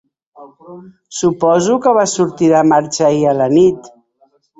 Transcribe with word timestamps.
Suposo 1.19 1.73
que 1.83 1.91
vas 1.97 2.15
sortir 2.19 2.49
de 2.55 2.61
marxa 2.71 3.03
ahir 3.11 3.27
a 3.33 3.37
la 3.41 3.49
nit? 3.59 3.79